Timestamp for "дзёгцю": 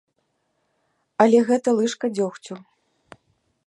2.17-2.53